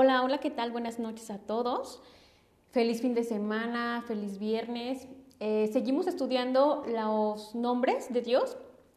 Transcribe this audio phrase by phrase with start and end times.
[0.00, 0.70] Hola, hola, ¿qué tal?
[0.70, 2.00] Buenas noches a todos.
[2.70, 5.08] Feliz fin de semana, feliz viernes.
[5.40, 8.56] Eh, seguimos estudiando los nombres de Dios,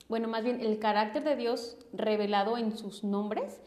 [0.10, 3.62] bueno, más bien el carácter de Dios revelado en sus nombres.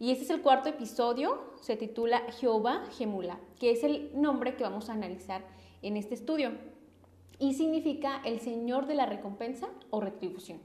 [0.00, 4.62] Y este es el cuarto episodio, se titula Jehová Gemula, que es el nombre que
[4.62, 5.44] vamos a analizar
[5.82, 6.52] en este estudio.
[7.38, 10.62] Y significa el Señor de la recompensa o retribución.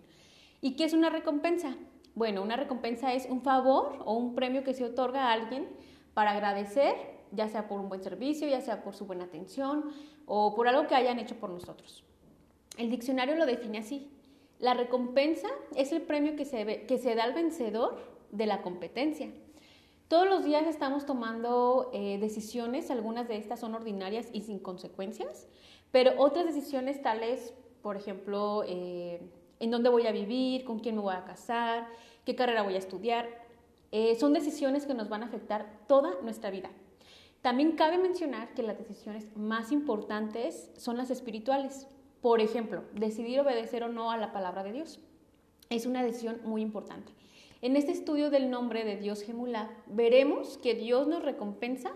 [0.62, 1.76] ¿Y qué es una recompensa?
[2.16, 5.68] Bueno, una recompensa es un favor o un premio que se otorga a alguien
[6.14, 6.96] para agradecer,
[7.32, 9.92] ya sea por un buen servicio, ya sea por su buena atención
[10.26, 12.04] o por algo que hayan hecho por nosotros.
[12.78, 14.10] El diccionario lo define así.
[14.60, 17.98] La recompensa es el premio que se, que se da al vencedor
[18.32, 19.30] de la competencia.
[20.08, 25.48] Todos los días estamos tomando eh, decisiones, algunas de estas son ordinarias y sin consecuencias,
[25.92, 29.22] pero otras decisiones tales, por ejemplo, eh,
[29.60, 31.88] en dónde voy a vivir, con quién me voy a casar,
[32.26, 33.43] qué carrera voy a estudiar,
[33.96, 36.72] eh, son decisiones que nos van a afectar toda nuestra vida.
[37.44, 41.88] También cabe mencionar que las decisiones más importantes son las espirituales.
[42.20, 45.00] Por ejemplo, decidir obedecer o no a la palabra de Dios.
[45.70, 47.14] Es una decisión muy importante.
[47.62, 51.92] En este estudio del nombre de Dios Gemulá, veremos que Dios nos recompensa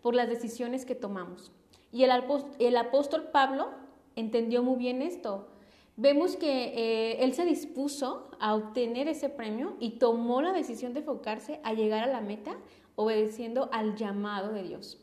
[0.00, 1.52] por las decisiones que tomamos.
[1.92, 2.12] Y el,
[2.60, 3.68] el apóstol Pablo
[4.16, 5.51] entendió muy bien esto
[5.96, 11.00] vemos que eh, él se dispuso a obtener ese premio y tomó la decisión de
[11.00, 12.56] enfocarse a llegar a la meta
[12.94, 14.98] obedeciendo al llamado de Dios.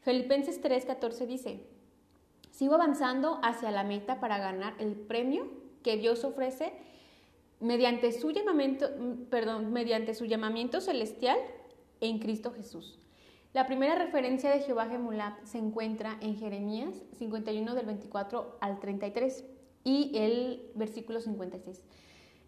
[0.00, 1.66] Filipenses 3:14 dice,
[2.50, 5.48] sigo avanzando hacia la meta para ganar el premio
[5.82, 6.72] que Dios ofrece
[7.60, 8.88] mediante su llamamiento,
[9.30, 11.38] perdón, mediante su llamamiento celestial
[12.00, 12.98] en Cristo Jesús.
[13.52, 19.44] La primera referencia de Jehová Gemulab se encuentra en Jeremías 51 del 24 al 33
[19.84, 21.82] y el versículo 56,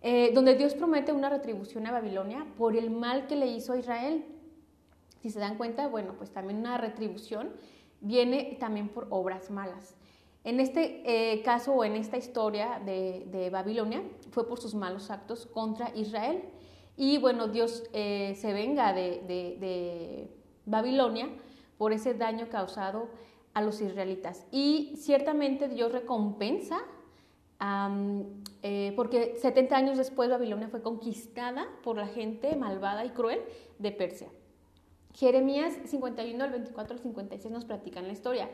[0.02, 3.78] eh, donde Dios promete una retribución a Babilonia por el mal que le hizo a
[3.78, 4.24] Israel.
[5.20, 7.50] Si se dan cuenta, bueno, pues también una retribución
[8.00, 9.96] viene también por obras malas.
[10.44, 15.46] En este eh, caso o en esta historia de, Babilonia fue por sus malos actos
[15.46, 16.42] contra Israel.
[16.96, 20.28] Y bueno, Dios eh, se venga de, de
[20.66, 21.28] Babilonia
[21.78, 23.08] por ese daño causado
[23.54, 24.46] a los israelitas.
[24.52, 26.78] Y ciertamente Dios recompensa
[28.62, 33.40] eh, porque 70 años después Babilonia fue conquistada por la gente malvada y cruel
[33.78, 34.28] de Persia.
[35.14, 38.50] Jeremías 51 al 24 al 56 nos platican la historia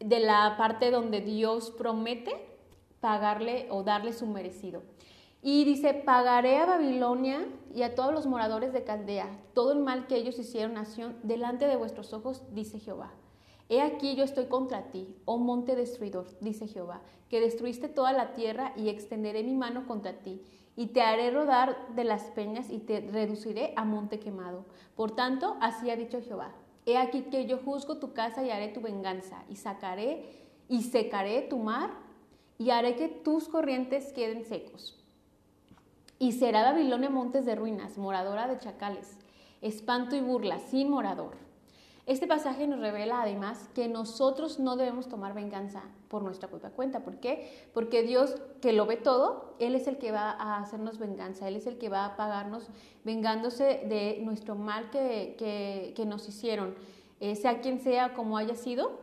[0.00, 2.32] de la parte donde Dios promete
[3.00, 4.82] pagarle o darle su merecido.
[5.42, 10.08] Y dice, pagaré a Babilonia y a todos los moradores de Caldea todo el mal
[10.08, 10.74] que ellos hicieron
[11.22, 13.12] delante de vuestros ojos, dice Jehová.
[13.68, 18.32] He aquí yo estoy contra ti, oh monte destruidor, dice Jehová, que destruiste toda la
[18.32, 20.40] tierra y extenderé mi mano contra ti,
[20.76, 24.66] y te haré rodar de las peñas y te reduciré a monte quemado.
[24.94, 26.52] Por tanto, así ha dicho Jehová.
[26.84, 31.42] He aquí que yo juzgo tu casa y haré tu venganza, y sacaré y secaré
[31.42, 31.90] tu mar,
[32.58, 35.02] y haré que tus corrientes queden secos.
[36.18, 39.18] Y será Babilonia montes de ruinas, moradora de chacales,
[39.60, 41.45] espanto y burla, sin morador.
[42.06, 47.00] Este pasaje nos revela además que nosotros no debemos tomar venganza por nuestra propia cuenta.
[47.00, 47.50] ¿Por qué?
[47.74, 51.56] Porque Dios, que lo ve todo, Él es el que va a hacernos venganza, Él
[51.56, 52.68] es el que va a pagarnos
[53.04, 56.76] vengándose de nuestro mal que, nos hicieron,
[57.18, 59.00] eh, sea quien sea, como haya sido.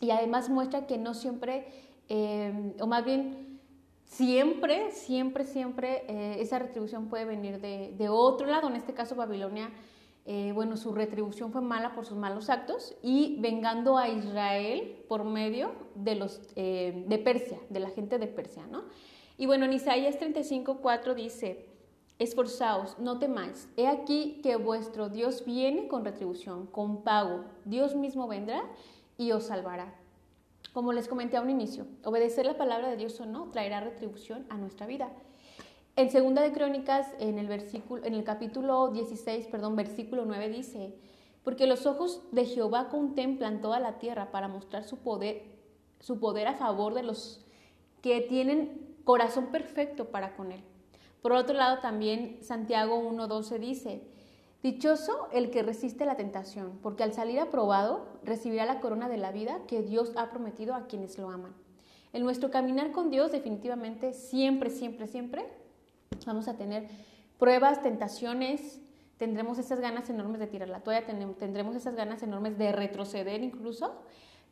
[0.00, 1.68] Y además muestra que no siempre,
[2.08, 3.60] eh, o más bien
[4.06, 9.70] siempre, siempre, siempre eh, esa retribución puede venir de otro lado, en este caso Babilonia
[10.28, 15.22] eh, bueno, su retribución fue mala por sus malos actos y vengando a Israel por
[15.22, 18.82] medio de los eh, de Persia, de la gente de Persia, ¿no?
[19.38, 21.68] Y bueno, en Isaías 35, 4 dice,
[22.18, 28.26] esforzaos, no temáis, he aquí que vuestro Dios viene con retribución, con pago, Dios mismo
[28.26, 28.64] vendrá
[29.16, 29.94] y os salvará.
[30.72, 34.44] Como les comenté a un inicio, obedecer la palabra de Dios o no traerá retribución
[34.48, 35.08] a nuestra vida.
[35.96, 40.94] En Segunda de Crónicas, en el, versículo, en el capítulo 16, perdón, versículo 9 dice,
[41.42, 45.44] porque los ojos de Jehová contemplan toda la tierra para mostrar su poder,
[46.00, 47.46] su poder a favor de los
[48.02, 50.62] que tienen corazón perfecto para con él.
[51.22, 54.02] Por otro lado, también Santiago 1.12 dice,
[54.62, 59.32] Dichoso el que resiste la tentación, porque al salir aprobado recibirá la corona de la
[59.32, 61.54] vida que Dios ha prometido a quienes lo aman.
[62.12, 65.65] En nuestro caminar con Dios definitivamente siempre, siempre, siempre
[66.26, 66.88] vamos a tener
[67.38, 68.80] pruebas, tentaciones,
[69.16, 73.94] tendremos esas ganas enormes de tirar la toalla, tendremos esas ganas enormes de retroceder incluso,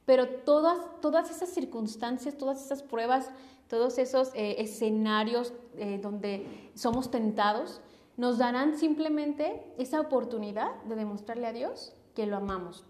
[0.07, 3.31] pero todas, todas esas circunstancias, todas esas pruebas,
[3.69, 7.81] todos esos eh, escenarios eh, donde somos tentados,
[8.17, 12.85] nos darán simplemente esa oportunidad de demostrarle a Dios que lo amamos,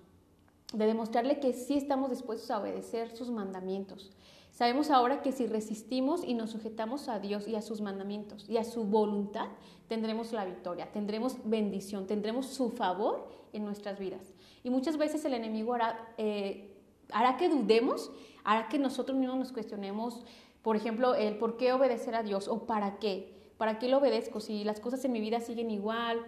[0.72, 4.10] de demostrarle que sí estamos dispuestos a obedecer sus mandamientos.
[4.54, 8.56] Sabemos ahora que si resistimos y nos sujetamos a Dios y a sus mandamientos y
[8.56, 9.48] a su voluntad,
[9.88, 14.32] tendremos la victoria, tendremos bendición, tendremos su favor en nuestras vidas.
[14.62, 16.72] Y muchas veces el enemigo hará, eh,
[17.10, 18.12] hará que dudemos,
[18.44, 20.24] hará que nosotros mismos nos cuestionemos,
[20.62, 23.34] por ejemplo, el por qué obedecer a Dios o para qué.
[23.58, 24.38] ¿Para qué lo obedezco?
[24.38, 26.24] Si las cosas en mi vida siguen igual,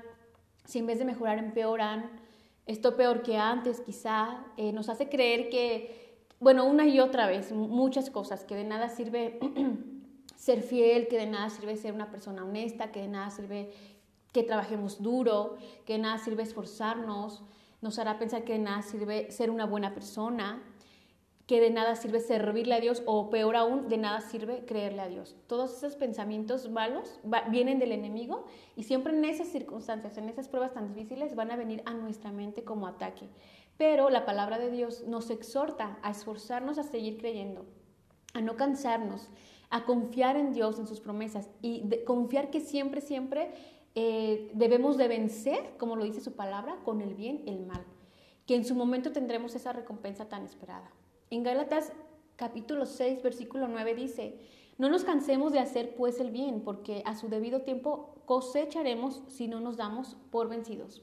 [0.64, 2.11] si en vez de mejorar empeoran,
[2.67, 6.06] esto peor que antes quizá, eh, nos hace creer que,
[6.38, 9.38] bueno, una y otra vez, muchas cosas, que de nada sirve
[10.37, 13.73] ser fiel, que de nada sirve ser una persona honesta, que de nada sirve
[14.33, 15.56] que trabajemos duro,
[15.87, 17.43] que de nada sirve esforzarnos,
[17.81, 20.62] nos hará pensar que de nada sirve ser una buena persona,
[21.47, 25.09] que de nada sirve servirle a Dios o peor aún, de nada sirve creerle a
[25.09, 25.37] Dios.
[25.47, 28.44] Todos esos pensamientos malos vienen del enemigo
[28.75, 32.32] y siempre en esas circunstancias, en esas pruebas tan difíciles, van a venir a nuestra
[32.32, 33.29] mente como ataque.
[33.76, 37.67] Pero la palabra de Dios nos exhorta a esforzarnos a seguir creyendo,
[38.32, 39.28] a no cansarnos,
[39.70, 43.52] a confiar en Dios, en sus promesas y confiar que siempre, siempre
[43.94, 47.84] eh, debemos de vencer, como lo dice su palabra, con el bien, el mal,
[48.46, 50.90] que en su momento tendremos esa recompensa tan esperada.
[51.31, 51.93] En Gálatas
[52.37, 54.38] capítulo 6, versículo 9 dice,
[54.79, 59.49] no nos cansemos de hacer pues el bien, porque a su debido tiempo cosecharemos si
[59.49, 61.02] no nos damos por vencidos.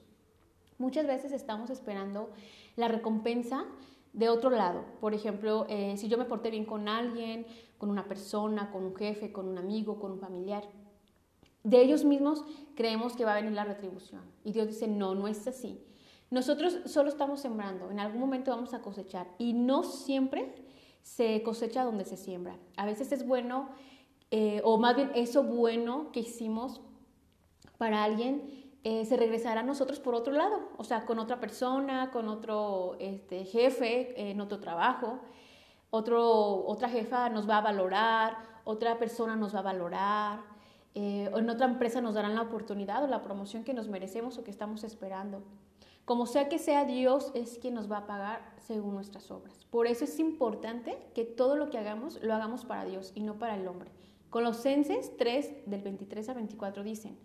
[0.83, 2.30] Muchas veces estamos esperando
[2.75, 3.63] la recompensa
[4.12, 4.83] de otro lado.
[5.00, 7.45] Por ejemplo, eh, si yo me porté bien con alguien,
[7.77, 10.65] con una persona, con un jefe, con un amigo, con un familiar.
[11.63, 12.44] De ellos mismos
[12.75, 14.24] creemos que va a venir la retribución.
[14.44, 15.81] Y Dios dice, no, no es así.
[16.30, 20.53] Nosotros solo estamos sembrando, en algún momento vamos a cosechar y no siempre
[21.01, 22.57] se cosecha donde se siembra.
[22.75, 23.69] A veces es bueno,
[24.31, 26.81] eh, o más bien eso bueno que hicimos
[27.77, 32.12] para alguien, eh, se regresará a nosotros por otro lado, o sea, con otra persona,
[32.12, 35.19] con otro este, jefe, en otro trabajo.
[35.89, 40.39] Otro, otra jefa nos va a valorar, otra persona nos va a valorar,
[40.95, 44.44] eh, en otra empresa nos darán la oportunidad o la promoción que nos merecemos o
[44.44, 45.44] que estamos esperando.
[46.06, 49.65] Como sea que sea, Dios es quien nos va a pagar según nuestras obras.
[49.65, 53.39] Por eso es importante que todo lo que hagamos lo hagamos para Dios y no
[53.39, 53.89] para el hombre.
[54.29, 57.18] Colosenses 3, del 23 a 24 dicen,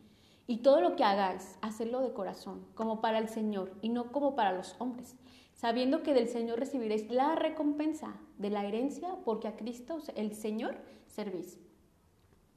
[0.48, 4.34] y todo lo que hagáis, hacedlo de corazón, como para el Señor y no como
[4.34, 5.14] para los hombres,
[5.52, 10.78] sabiendo que del Señor recibiréis la recompensa de la herencia, porque a Cristo el Señor
[11.06, 11.58] servís.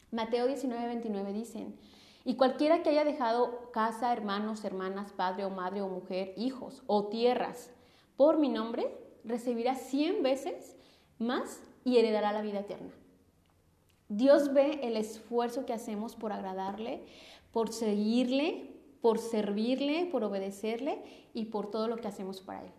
[0.09, 1.77] Mateo 19, 29 dicen,
[2.23, 7.07] y cualquiera que haya dejado casa, hermanos, hermanas, padre o madre o mujer, hijos o
[7.07, 7.71] tierras
[8.15, 8.95] por mi nombre,
[9.25, 10.77] recibirá cien veces
[11.19, 12.91] más y heredará la vida eterna.
[14.07, 17.03] Dios ve el esfuerzo que hacemos por agradarle,
[17.51, 18.71] por seguirle,
[19.01, 21.01] por servirle, por obedecerle
[21.33, 22.71] y por todo lo que hacemos para Él.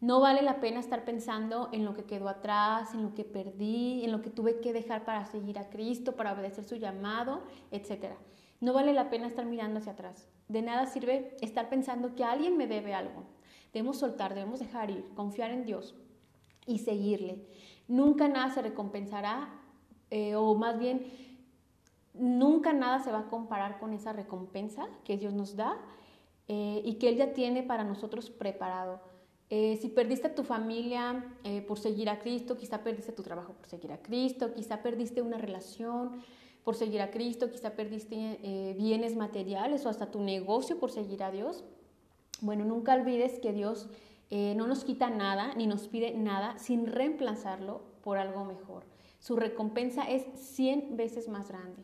[0.00, 4.04] No vale la pena estar pensando en lo que quedó atrás, en lo que perdí,
[4.04, 8.16] en lo que tuve que dejar para seguir a Cristo, para obedecer su llamado, etcétera.
[8.60, 10.28] No vale la pena estar mirando hacia atrás.
[10.48, 13.24] De nada sirve estar pensando que alguien me debe algo.
[13.72, 15.94] Debemos soltar, debemos dejar ir, confiar en Dios
[16.66, 17.46] y seguirle.
[17.88, 19.48] Nunca nada se recompensará,
[20.10, 21.06] eh, o más bien,
[22.14, 25.78] nunca nada se va a comparar con esa recompensa que Dios nos da
[26.48, 29.00] eh, y que Él ya tiene para nosotros preparado.
[29.50, 31.24] Eh, si perdiste a tu familia
[31.68, 35.36] por seguir a Cristo, quizá perdiste tu trabajo por seguir a Cristo, quizá perdiste una
[35.36, 36.22] relación,
[36.64, 41.22] por seguir a Cristo, quizá perdiste eh, bienes materiales o hasta tu negocio por seguir
[41.22, 41.62] a Dios.
[42.40, 43.88] Bueno, nunca olvides que Dios
[44.30, 48.84] eh, no nos quita nada ni nos pide nada sin reemplazarlo por algo mejor.
[49.18, 51.82] Su recompensa es 100 veces más grande.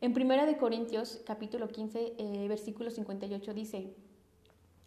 [0.00, 3.94] En 1 de Corintios capítulo 15, eh, versículo 58 dice,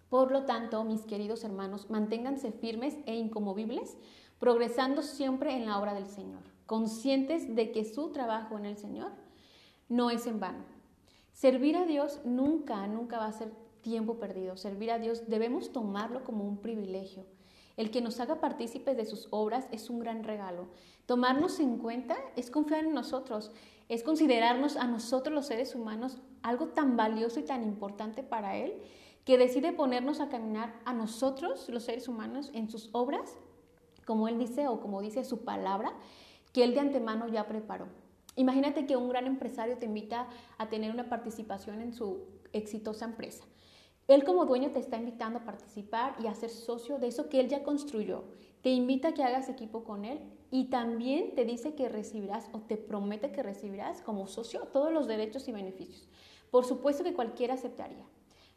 [0.10, 3.98] por lo tanto, mis queridos hermanos, manténganse firmes e incomovibles,
[4.40, 9.12] progresando siempre en la obra del Señor conscientes de que su trabajo en el Señor
[9.90, 10.64] no es en vano.
[11.34, 13.52] Servir a Dios nunca, nunca va a ser
[13.82, 14.56] tiempo perdido.
[14.56, 17.26] Servir a Dios debemos tomarlo como un privilegio.
[17.76, 20.68] El que nos haga partícipes de sus obras es un gran regalo.
[21.08, 23.52] Tomarnos en cuenta es confiar en nosotros,
[23.92, 28.82] es considerarnos a nosotros los seres humanos algo tan valioso y tan importante para Él
[29.26, 33.38] que decide ponernos a caminar a nosotros los seres humanos en sus obras,
[34.06, 35.92] como Él dice o como dice su palabra,
[36.54, 37.90] que él de antemano ya preparó.
[38.38, 42.22] Imagínate que un gran empresario te invita a tener una participación en su
[42.54, 43.44] exitosa empresa.
[44.08, 47.42] Él como dueño te está invitando a participar y a ser socio de eso que
[47.42, 48.24] él ya construyó.
[48.62, 50.22] Te invita a que hagas equipo con él
[50.52, 55.08] y también te dice que recibirás o te promete que recibirás como socio todos los
[55.08, 56.08] derechos y beneficios.
[56.52, 58.06] Por supuesto que cualquiera aceptaría.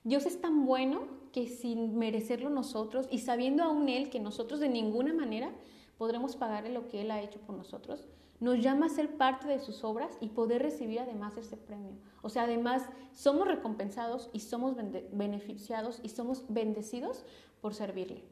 [0.02, 4.68] Dios es tan bueno que sin merecerlo nosotros y sabiendo aún Él que nosotros de
[4.68, 5.52] ninguna manera
[5.96, 8.08] podremos pagarle lo que Él ha hecho por nosotros,
[8.40, 11.92] nos llama a ser parte de sus obras y poder recibir además ese premio.
[12.20, 12.82] O sea, además
[13.12, 14.74] somos recompensados y somos
[15.12, 17.24] beneficiados y somos bendecidos
[17.62, 18.24] por servirle.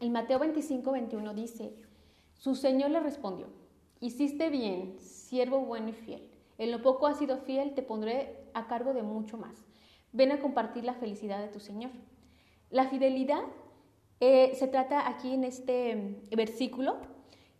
[0.00, 1.74] El Mateo 25, 21 dice,
[2.38, 3.48] su Señor le respondió,
[4.00, 6.22] hiciste bien, siervo bueno y fiel.
[6.56, 9.64] En lo poco has sido fiel, te pondré a cargo de mucho más.
[10.12, 11.90] Ven a compartir la felicidad de tu Señor.
[12.70, 13.42] La fidelidad
[14.20, 16.96] eh, se trata aquí en este versículo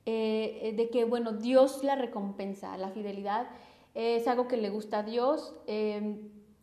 [0.07, 2.77] eh, de que, bueno, Dios la recompensa.
[2.77, 3.49] La fidelidad
[3.95, 6.21] es algo que le gusta a Dios eh,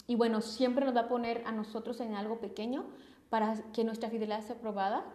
[0.07, 2.85] y, bueno, siempre nos va a poner a nosotros en algo pequeño
[3.29, 5.05] para que nuestra fidelidad sea probada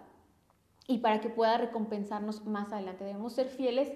[0.90, 3.04] y para que pueda recompensarnos más adelante.
[3.04, 3.92] Debemos ser fieles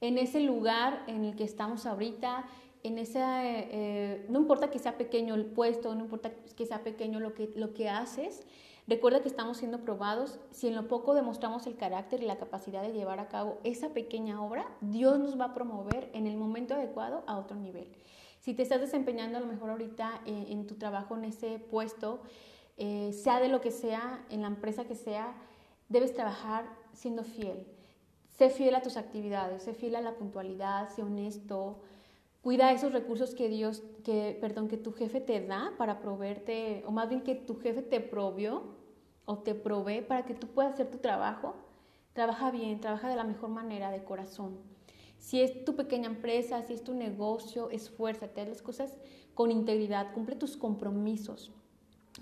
[0.00, 2.46] en ese lugar en el que estamos ahorita,
[2.84, 7.18] en ese, eh, no importa que sea pequeño el puesto, no importa que sea pequeño
[7.18, 8.46] lo que, lo que haces,
[8.86, 10.38] recuerda que estamos siendo probados.
[10.52, 13.88] Si en lo poco demostramos el carácter y la capacidad de llevar a cabo esa
[13.88, 17.88] pequeña obra, Dios nos va a promover en el momento adecuado a otro nivel.
[18.38, 22.20] Si te estás desempeñando a lo mejor ahorita en, en tu trabajo, en ese puesto,
[22.78, 25.34] eh, sea de lo que sea, en la empresa que sea,
[25.88, 27.66] debes trabajar siendo fiel.
[28.30, 31.80] Sé fiel a tus actividades, sé fiel a la puntualidad, sé honesto.
[32.42, 36.90] Cuida esos recursos que Dios, que, perdón, que tu jefe te da para proveerte, o
[36.90, 38.62] más bien que tu jefe te provió
[39.24, 41.54] o te provee para que tú puedas hacer tu trabajo.
[42.12, 44.58] Trabaja bien, trabaja de la mejor manera, de corazón.
[45.18, 48.96] Si es tu pequeña empresa, si es tu negocio, esfuérzate, haz las cosas
[49.34, 51.52] con integridad, cumple tus compromisos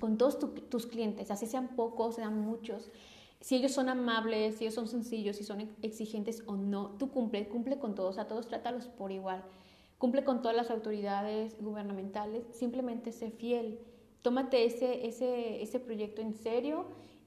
[0.00, 2.90] con todos tus clientes, así sean pocos, sean muchos
[3.45, 7.47] si ellos son amables, si ellos son sencillos, si son exigentes o no, tú cumple,
[7.47, 9.45] cumple con todos, a todos trátalos por igual.
[9.99, 13.81] Cumple con todas las autoridades gubernamentales, simplemente sé fiel.
[14.23, 16.87] Tómate ese, ese, ese proyecto en serio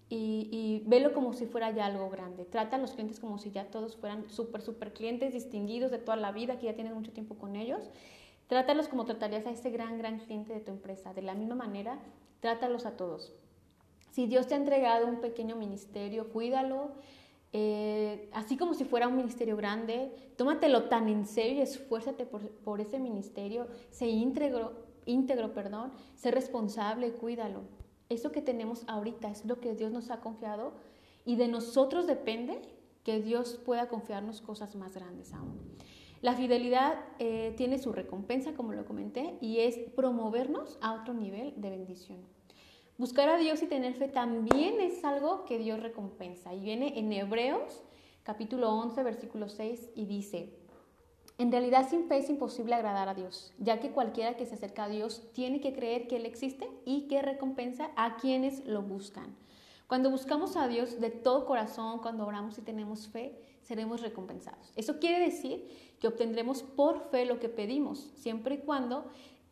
[0.10, 2.46] y, y, velo como si fuera ya algo grande.
[2.46, 6.18] Trata a los clientes como si ya todos fueran súper, súper clientes distinguidos de toda
[6.18, 7.92] la vida, que ya tienes mucho tiempo con ellos.
[8.48, 11.14] Trátalos como tratarías a ese gran, gran cliente de tu empresa.
[11.14, 12.00] De la misma manera,
[12.40, 13.36] trátalos a todos.
[14.18, 16.90] Si Dios te ha entregado un pequeño ministerio, cuídalo,
[17.54, 22.82] eh, así como si fuera un ministerio grande, tómatelo tan en serio y esfuérzate por,
[22.82, 24.74] ese ministerio, sé íntegro,
[25.06, 27.62] íntegro, perdón, sé responsable, cuídalo.
[28.10, 30.74] Eso que tenemos ahorita es lo que Dios nos ha confiado
[31.24, 32.60] y de nosotros depende
[33.04, 35.60] que Dios pueda confiarnos cosas más grandes aún.
[36.24, 41.54] La fidelidad eh, tiene su recompensa, como lo comenté, y es promovernos a otro nivel
[41.58, 42.37] de bendición.
[42.98, 46.56] Buscar a Dios y tener fe también es algo que Dios recompensa.
[46.56, 47.84] Y viene en Hebreos
[48.24, 50.58] capítulo 11, versículo 6 y dice,
[51.38, 54.86] en realidad sin fe es imposible agradar a Dios, ya que cualquiera que se acerca
[54.86, 59.36] a Dios tiene que creer que Él existe y que recompensa a quienes lo buscan.
[59.86, 64.74] Cuando buscamos a Dios de todo corazón, cuando oramos y tenemos fe, seremos recompensados.
[64.76, 69.06] Eso quiere decir que obtendremos por fe lo que pedimos, siempre y cuando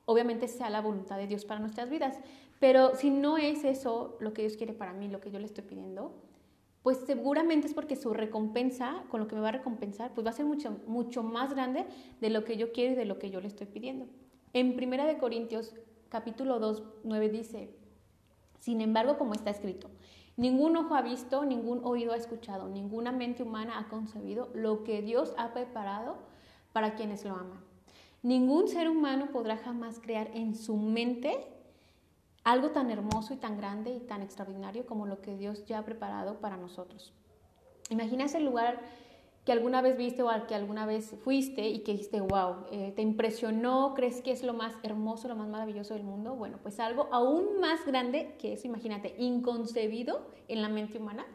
[0.06, 2.18] obviamente sea la voluntad de Dios para nuestras vidas.
[2.60, 5.46] Pero si no es eso lo que Dios quiere para mí, lo que yo le
[5.46, 6.14] estoy pidiendo,
[6.84, 10.30] pues seguramente es porque su recompensa, con lo que me va a recompensar, pues va
[10.30, 11.86] a ser mucho, mucho más grande
[12.22, 14.06] de lo que yo quiero y de lo que yo le estoy pidiendo.
[14.54, 15.74] En Primera de Corintios
[16.10, 17.76] capítulo 2, 9 dice,
[18.60, 19.90] sin embargo, como está escrito,
[20.38, 25.02] ningún ojo ha visto, ningún oído ha escuchado, ninguna mente humana ha concebido lo que
[25.02, 26.18] Dios ha preparado
[26.72, 27.60] para quienes lo aman.
[28.22, 31.55] Ningún ser humano podrá jamás crear en su mente
[32.46, 35.86] algo tan hermoso y tan grande y tan extraordinario como lo que Dios ya ha
[35.86, 37.12] preparado para nosotros.
[37.90, 38.80] Imagina ese lugar
[39.46, 42.94] que alguna vez viste o al que alguna vez fuiste y que dijiste, wow, eh,
[42.96, 46.36] te impresionó, crees que es lo más hermoso, lo más maravilloso del mundo.
[46.36, 51.26] Bueno, pues algo aún más grande que eso, imagínate, inconcebido en la mente humana,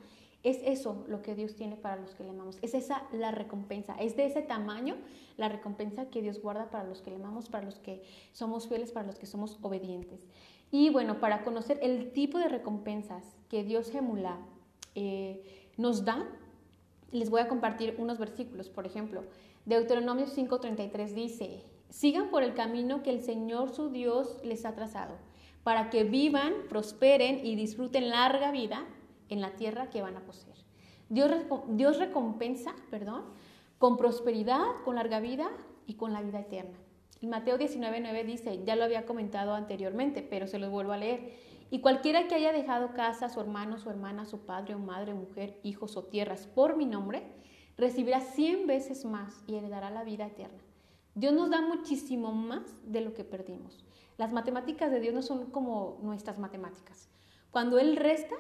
[0.42, 2.58] es eso lo que Dios tiene para los que le amamos.
[2.62, 3.94] Es esa la recompensa.
[3.96, 4.96] Es de ese tamaño
[5.36, 8.02] la recompensa que Dios guarda para los que le amamos, para los que
[8.32, 10.26] somos fieles, para los que somos obedientes.
[10.70, 14.38] Y bueno, para conocer el tipo de recompensas que Dios Gemula
[14.94, 15.42] eh,
[15.76, 16.28] nos da,
[17.10, 18.68] les voy a compartir unos versículos.
[18.68, 19.24] Por ejemplo,
[19.66, 25.16] Deuteronomio 5:33 dice, sigan por el camino que el Señor su Dios les ha trazado,
[25.64, 28.86] para que vivan, prosperen y disfruten larga vida
[29.28, 30.56] en la tierra que van a poseer.
[31.08, 31.30] Dios,
[31.68, 33.24] Dios recompensa, perdón,
[33.78, 35.50] con prosperidad, con larga vida
[35.86, 36.78] y con la vida eterna.
[37.28, 41.34] Mateo 19.9 dice, ya lo había comentado anteriormente, pero se lo vuelvo a leer.
[41.70, 45.60] Y cualquiera que haya dejado casa, su hermano, su hermana, su padre o madre, mujer,
[45.62, 47.22] hijos o tierras por mi nombre,
[47.76, 50.62] recibirá cien veces más y heredará la vida eterna.
[51.14, 53.84] Dios nos da muchísimo más de lo que perdimos.
[54.16, 57.08] Las matemáticas de Dios no son como nuestras matemáticas.
[57.50, 58.36] Cuando Él resta,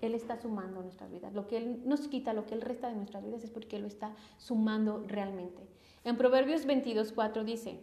[0.00, 1.34] Él está sumando nuestras vidas.
[1.34, 3.82] Lo que Él nos quita, lo que Él resta de nuestras vidas es porque Él
[3.82, 5.66] lo está sumando realmente.
[6.02, 7.80] En Proverbios 22, 4 dice,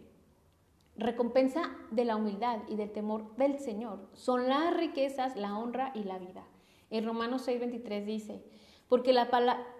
[1.02, 6.04] recompensa de la humildad y del temor del Señor son las riquezas, la honra y
[6.04, 6.44] la vida.
[6.90, 8.42] En Romanos 6, 23 dice,
[8.88, 9.30] porque la,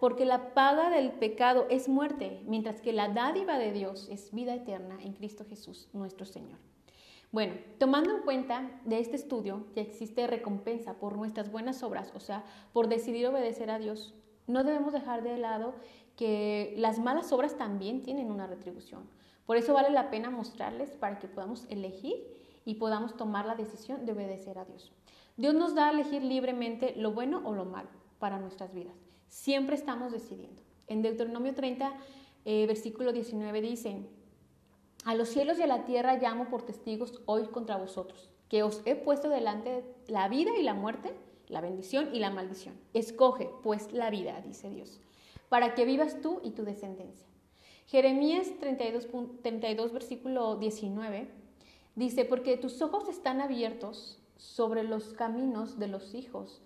[0.01, 4.55] porque la paga del pecado es muerte, mientras que la dádiva de Dios es vida
[4.55, 6.59] eterna en Cristo Jesús, nuestro Señor.
[7.31, 12.21] Bueno, tomando en cuenta de este estudio que existe recompensa por nuestras buenas obras, o
[12.21, 14.15] sea, por decidir obedecer a Dios,
[14.47, 15.75] no debemos dejar de lado
[16.17, 19.09] que las malas obras también tienen una retribución.
[19.47, 22.17] Por eso vale la pena mostrarles para que podamos elegir
[22.65, 24.93] y podamos tomar la decisión de obedecer a Dios.
[25.37, 28.95] Dios nos da a elegir libremente lo bueno o lo malo para nuestras vidas.
[29.29, 30.63] Siempre estamos decidiendo.
[30.87, 31.93] En Deuteronomio 30,
[32.45, 34.07] eh, versículo 19 dice,
[35.05, 38.83] a los cielos y a la tierra llamo por testigos hoy contra vosotros, que os
[38.85, 41.13] he puesto delante la vida y la muerte,
[41.49, 42.75] la bendición y la maldición.
[42.95, 45.01] Escoge, pues, la vida, dice Dios,
[45.49, 47.27] para que vivas tú y tu descendencia.
[47.93, 49.07] Jeremías 32,
[49.43, 51.29] 32 versículo 19,
[51.95, 56.63] dice, porque tus ojos están abiertos sobre los caminos de los hijos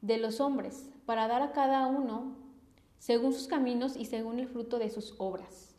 [0.00, 2.38] de los hombres, para dar a cada uno
[2.96, 5.76] según sus caminos y según el fruto de sus obras.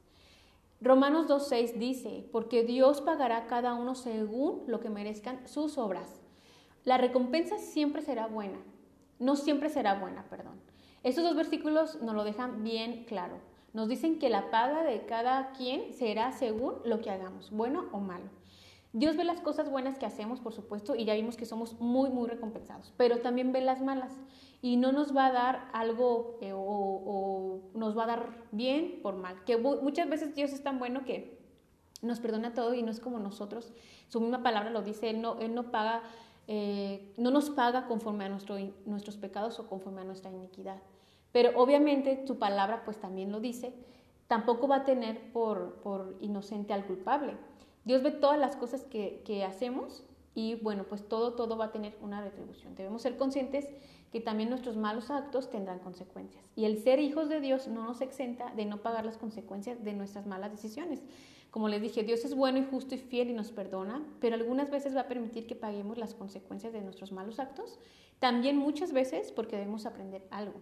[0.80, 6.22] Romanos 2.6 dice, porque Dios pagará a cada uno según lo que merezcan sus obras.
[6.84, 8.60] La recompensa siempre será buena,
[9.18, 10.62] no siempre será buena, perdón.
[11.02, 13.53] Estos dos versículos nos lo dejan bien claro.
[13.74, 18.00] Nos dicen que la paga de cada quien será según lo que hagamos, bueno o
[18.00, 18.30] malo.
[18.94, 22.12] Dios ve las cosas buenas que hacemos, por supuesto, y ya vimos que somos muy,
[22.12, 24.14] muy recompensados, pero también ve las malas
[24.62, 29.16] y no nos va a dar algo eh, o, nos va a dar bien por
[29.16, 29.44] mal.
[29.46, 31.40] Que muchas veces Dios es tan bueno que
[32.04, 33.74] nos perdona todo y no es como nosotros.
[34.08, 36.04] Su misma palabra lo dice, Él no, él no paga,
[36.48, 40.78] eh, no nos paga conforme a nuestro, nuestros pecados o conforme a nuestra iniquidad.
[41.34, 43.74] Pero obviamente su palabra pues también lo dice,
[44.28, 47.36] tampoco va a tener por, por inocente al culpable.
[47.86, 50.04] Dios ve todas las cosas que, hacemos
[50.36, 52.76] y bueno, pues todo, todo va a tener una retribución.
[52.76, 53.68] Debemos ser conscientes
[54.12, 56.46] que también nuestros malos actos tendrán consecuencias.
[56.56, 59.94] Y el ser hijos de Dios no nos exenta de no pagar las consecuencias de
[59.94, 61.02] nuestras malas decisiones.
[61.50, 64.72] Como les dije, Dios es bueno y justo y fiel y nos perdona, pero algunas
[64.72, 67.80] veces va a permitir que paguemos las consecuencias de nuestros malos actos.
[68.20, 70.60] También muchas veces porque debemos aprender algo.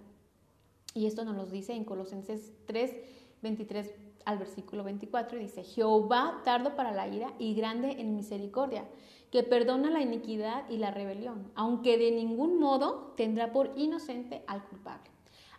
[0.94, 2.96] Y esto nos lo dice en Colosenses 3,
[3.42, 3.94] 23
[4.26, 8.86] al versículo 24 y dice, Jehová tardo para la ira y grande en misericordia,
[9.32, 14.64] que perdona la iniquidad y la rebelión, aunque de ningún modo tendrá por inocente al
[14.66, 15.10] culpable.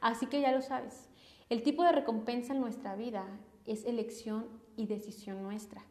[0.00, 1.08] Así que ya lo sabes,
[1.48, 3.26] el tipo de recompensa en nuestra vida
[3.66, 5.84] es elección y decisión nuestra.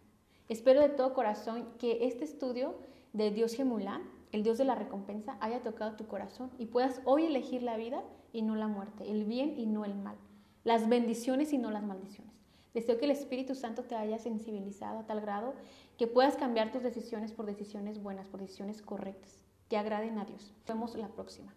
[0.49, 2.75] Espero de todo corazón que este estudio
[3.13, 7.25] de Dios Gemulán, el Dios de la recompensa, haya tocado tu corazón y puedas hoy
[7.25, 10.17] elegir la vida y no la muerte, el bien y no el mal,
[10.63, 12.34] las bendiciones y no las maldiciones.
[12.74, 15.54] Deseo que el Espíritu Santo te haya sensibilizado a tal grado
[15.98, 20.54] que puedas cambiar tus decisiones por decisiones buenas, por decisiones correctas, que agraden a Dios.
[20.60, 21.54] Nos vemos la próxima.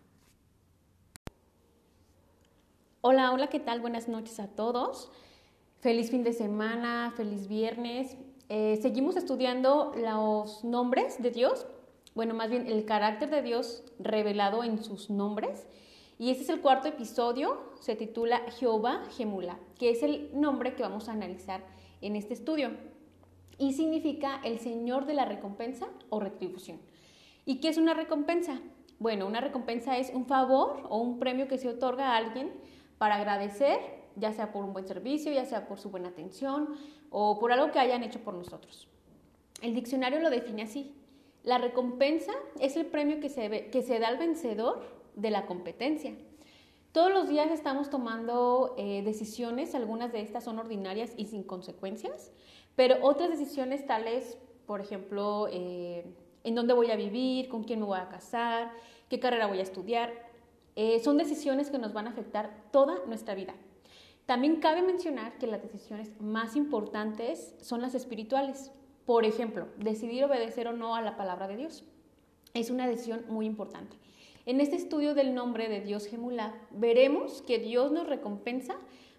[3.00, 3.80] Hola, hola, ¿qué tal?
[3.80, 5.10] Buenas noches a todos.
[5.80, 8.16] Feliz fin de semana, feliz viernes.
[8.48, 11.66] Eh, seguimos estudiando los nombres de Dios,
[12.14, 15.66] bueno, más bien el carácter de Dios revelado en sus nombres.
[16.24, 20.82] Y este es el cuarto episodio, se titula Jehová Gemula, que es el nombre que
[20.82, 21.60] vamos a analizar
[22.00, 22.70] en este estudio.
[23.58, 26.80] Y significa el Señor de la recompensa o retribución.
[27.44, 28.62] ¿Y qué es una recompensa?
[28.98, 32.54] Bueno, una recompensa es un favor o un premio que se otorga a alguien
[32.96, 33.78] para agradecer,
[34.16, 36.70] ya sea por un buen servicio, ya sea por su buena atención
[37.10, 38.88] o por algo que hayan hecho por nosotros.
[39.60, 40.94] El diccionario lo define así.
[41.42, 46.14] La recompensa es el premio que se, que se da al vencedor de la competencia.
[46.92, 52.30] Todos los días estamos tomando eh, decisiones, algunas de estas son ordinarias y sin consecuencias,
[52.76, 56.04] pero otras decisiones tales, por ejemplo, eh,
[56.44, 58.70] en dónde voy a vivir, con quién me voy a casar,
[59.08, 60.12] qué carrera voy a estudiar,
[60.76, 63.54] eh, son decisiones que nos van a afectar toda nuestra vida.
[64.26, 68.72] También cabe mencionar que las decisiones más importantes son las espirituales.
[69.04, 71.84] Por ejemplo, decidir obedecer o no a la palabra de Dios.
[72.54, 73.96] Es una decisión muy importante.
[74.46, 78.76] En este estudio del nombre de Dios Gemulá, veremos que Dios nos recompensa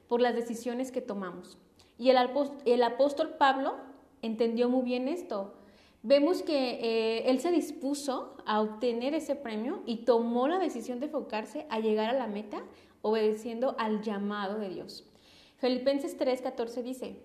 [0.08, 1.58] por las decisiones que tomamos.
[1.98, 3.76] Y el, apóstol Pablo
[4.22, 5.56] entendió muy bien esto.
[6.04, 11.08] Vemos que eh, él se dispuso a obtener ese premio y tomó la decisión de
[11.08, 12.62] enfocarse a llegar a la meta
[13.02, 15.10] obedeciendo al llamado de Dios.
[15.58, 17.24] Filipenses 3:14 dice,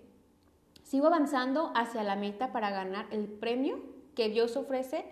[0.81, 3.79] sigo avanzando hacia la meta para ganar el premio
[4.15, 5.05] que Dios ofrece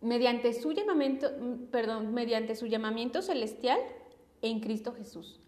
[0.00, 1.28] mediante su llamamiento,
[1.70, 3.78] perdón, mediante su llamamiento celestial
[4.42, 5.40] en Cristo Jesús.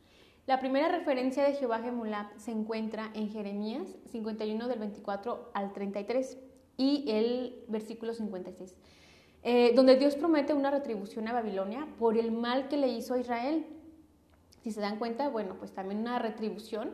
[0.46, 6.36] La primera referencia de Jehová Gemulab se encuentra en Jeremías 51 del 24 al 33
[6.76, 8.76] y el versículo 56,
[9.44, 13.20] eh, donde Dios promete una retribución a Babilonia por el mal que le hizo a
[13.20, 13.66] Israel.
[14.62, 16.92] Si se dan cuenta, bueno, pues también una retribución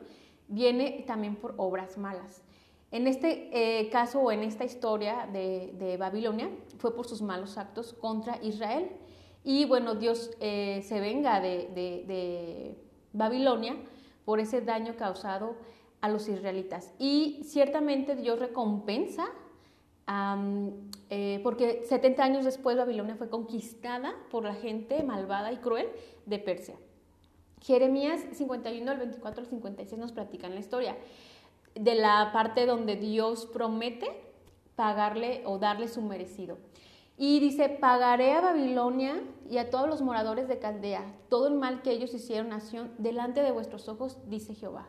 [0.49, 2.42] viene también por obras malas.
[2.90, 6.48] En este eh, caso o en esta historia de, Babilonia
[6.79, 8.88] fue por sus malos actos contra Israel.
[9.44, 12.77] Y bueno, Dios eh, se venga de,
[13.12, 13.77] Babilonia
[14.24, 15.57] por ese daño causado
[16.01, 16.94] a los israelitas.
[16.98, 19.27] Y ciertamente Dios recompensa,
[21.11, 25.88] eh, porque 70 años después Babilonia fue conquistada por la gente malvada y cruel
[26.24, 26.77] de Persia.
[27.61, 30.96] Jeremías 51 al 24 al 56 nos platican la historia
[31.79, 34.07] de la parte donde Dios promete
[34.75, 36.59] pagarle o darle su merecido.
[37.17, 41.83] Y dice, pagaré a Babilonia y a todos los moradores de Caldea todo el mal
[41.83, 44.87] que ellos hicieron nación delante de vuestros ojos, dice Jehová.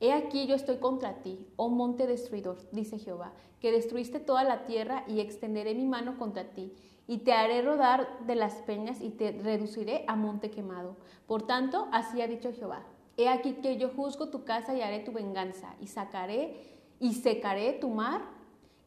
[0.00, 4.64] He aquí yo estoy contra ti, oh monte destruidor, dice Jehová, que destruiste toda la
[4.64, 6.72] tierra y extenderé mi mano contra ti,
[7.06, 10.96] y te haré rodar de las peñas y te reduciré a monte quemado.
[11.26, 12.84] Por tanto, así ha dicho Jehová,
[13.16, 16.56] He aquí que yo juzgo tu casa y haré tu venganza, y sacaré
[17.00, 18.22] y secaré tu mar,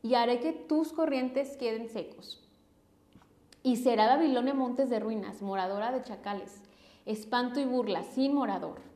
[0.02, 2.44] y haré que tus corrientes queden secos.
[3.64, 6.62] Y será Babilonia montes de ruinas, moradora de chacales,
[7.06, 8.87] espanto y burla, sin morador.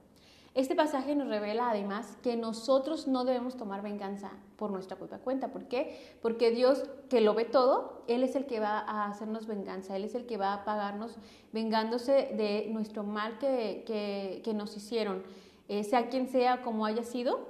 [0.53, 5.47] Este pasaje nos revela además que nosotros no debemos tomar venganza por nuestra propia cuenta.
[5.47, 6.17] ¿Por qué?
[6.21, 10.03] Porque Dios, que lo ve todo, Él es el que va a hacernos venganza, Él
[10.03, 11.15] es el que va a pagarnos
[11.53, 15.23] vengándose de nuestro mal que, nos hicieron,
[15.69, 17.47] eh, sea quien sea, como haya sido.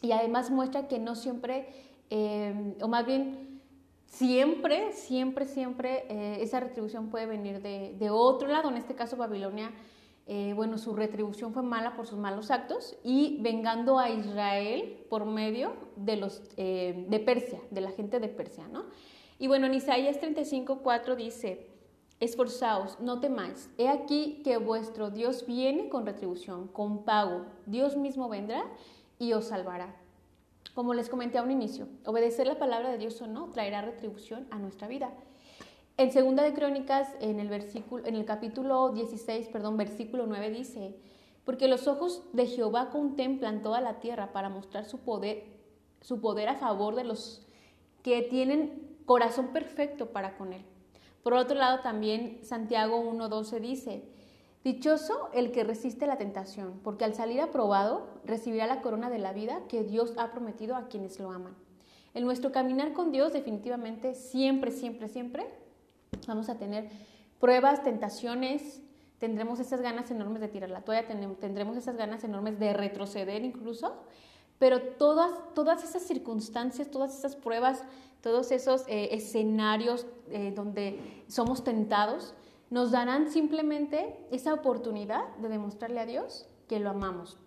[0.00, 1.66] Y además muestra que no siempre,
[2.10, 3.60] eh, o más bien
[4.06, 9.16] siempre, siempre, siempre eh, esa retribución puede venir de, de otro lado, en este caso
[9.16, 9.72] Babilonia
[10.26, 15.26] eh, bueno, su retribución fue mala por sus malos actos y vengando a Israel por
[15.26, 18.84] medio de los eh, de Persia, de la gente de Persia, ¿no?
[19.38, 21.68] Y bueno, en Isaías 35, 4 dice,
[22.20, 28.30] esforzaos, no temáis, he aquí que vuestro Dios viene con retribución, con pago, Dios mismo
[28.30, 28.64] vendrá
[29.18, 29.94] y os salvará.
[30.74, 34.46] Como les comenté a un inicio, obedecer la palabra de Dios o no traerá retribución
[34.50, 35.12] a nuestra vida.
[35.96, 40.96] En Segunda de Crónicas, en el, versículo, en el capítulo 16, perdón, versículo 9 dice,
[41.44, 45.44] porque los ojos de Jehová contemplan toda la tierra para mostrar su poder,
[46.00, 47.46] su poder a favor de los
[48.02, 50.64] que tienen corazón perfecto para con él.
[51.22, 54.02] Por otro lado, también Santiago 1.12 dice,
[54.64, 59.32] Dichoso el que resiste la tentación, porque al salir aprobado recibirá la corona de la
[59.32, 61.54] vida que Dios ha prometido a quienes lo aman.
[62.14, 65.63] En nuestro caminar con Dios definitivamente siempre, siempre, siempre
[66.26, 66.90] vamos a tener
[67.40, 68.82] pruebas, tentaciones,
[69.18, 73.94] tendremos esas ganas enormes de tirar la toalla, tendremos esas ganas enormes de retroceder incluso,
[74.58, 77.82] pero todas, todas esas circunstancias, todas esas pruebas,
[78.20, 82.34] todos esos eh, escenarios eh, donde somos tentados,
[82.70, 87.38] nos darán simplemente esa oportunidad de demostrarle a Dios que lo amamos,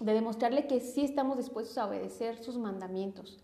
[0.00, 3.38] de demostrarle que sí estamos dispuestos a obedecer sus mandamientos,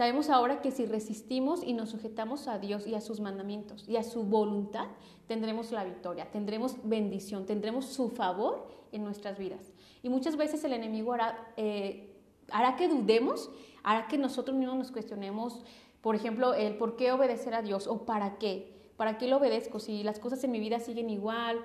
[0.00, 3.98] Sabemos ahora que si resistimos y nos sujetamos a Dios y a sus mandamientos y
[3.98, 4.86] a su voluntad,
[5.26, 9.74] tendremos la victoria, tendremos bendición, tendremos su favor en nuestras vidas.
[10.02, 12.16] Y muchas veces el enemigo hará, eh,
[12.50, 13.50] hará que dudemos,
[13.82, 15.66] hará que nosotros mismos nos cuestionemos,
[16.00, 18.72] por ejemplo, el por qué obedecer a Dios o para qué.
[18.96, 19.80] ¿Para qué lo obedezco?
[19.80, 21.62] Si las cosas en mi vida siguen igual,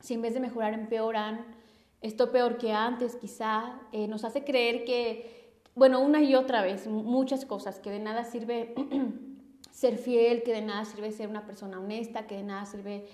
[0.00, 1.44] si en vez de mejorar empeoran,
[2.00, 5.37] esto peor que antes quizá, eh, nos hace creer que
[5.78, 8.74] bueno, una y otra vez, muchas cosas, que de nada sirve
[9.70, 13.06] ser fiel, que de nada sirve ser una persona honesta, que de nada sirve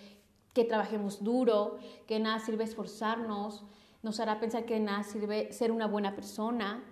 [0.54, 3.64] que trabajemos duro, que de nada sirve esforzarnos,
[4.02, 6.82] nos hará pensar que de nada sirve ser una buena persona,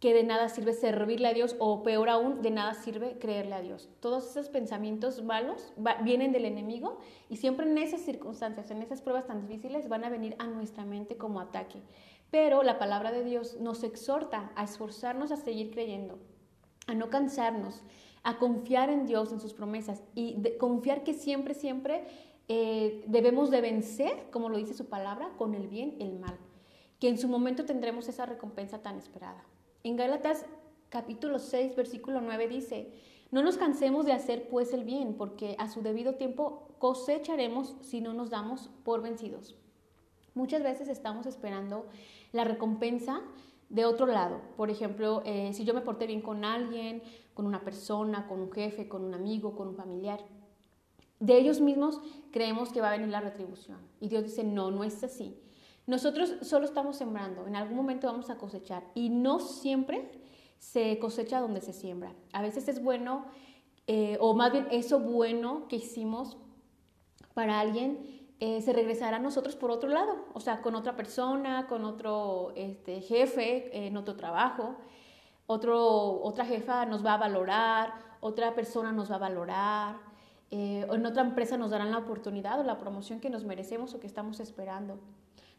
[0.00, 3.60] que de nada sirve servirle a Dios o peor aún, de nada sirve creerle a
[3.60, 3.88] Dios.
[4.00, 5.72] Todos esos pensamientos malos
[6.04, 10.10] vienen del enemigo y siempre en esas circunstancias, en esas pruebas tan difíciles, van a
[10.10, 11.80] venir a nuestra mente como ataque.
[12.30, 16.18] Pero la palabra de Dios nos exhorta a esforzarnos a seguir creyendo,
[16.86, 17.82] a no cansarnos,
[18.22, 22.04] a confiar en Dios, en sus promesas y confiar que siempre, siempre
[22.48, 26.36] eh, debemos de vencer, como lo dice su palabra, con el bien y el mal,
[26.98, 29.44] que en su momento tendremos esa recompensa tan esperada.
[29.84, 30.46] En Gálatas
[30.88, 32.90] capítulo 6, versículo 9 dice,
[33.30, 38.00] no nos cansemos de hacer pues el bien, porque a su debido tiempo cosecharemos si
[38.00, 39.56] no nos damos por vencidos.
[40.34, 41.86] Muchas veces estamos esperando
[42.32, 43.22] la recompensa
[43.68, 44.40] de otro lado.
[44.56, 47.02] Por ejemplo, eh, si yo me porté bien con alguien,
[47.34, 50.20] con una persona, con un jefe, con un amigo, con un familiar,
[51.18, 51.98] De ellos mismos
[52.30, 53.78] creemos que va a venir la retribución.
[54.00, 55.34] Y Dios dice, no, no es así.
[55.86, 60.10] Nosotros solo estamos sembrando, en algún momento vamos a cosechar y no siempre
[60.58, 62.12] se cosecha donde se siembra.
[62.32, 63.24] A veces es bueno,
[63.86, 66.36] eh, o más bien eso bueno que hicimos
[67.34, 71.66] para alguien, eh, se regresará a nosotros por otro lado, o sea, con otra persona,
[71.66, 74.76] con otro este, jefe, en otro trabajo.
[75.46, 79.96] Otro, otra jefa nos va a valorar, otra persona nos va a valorar,
[80.50, 84.00] eh, en otra empresa nos darán la oportunidad o la promoción que nos merecemos o
[84.00, 84.98] que estamos esperando.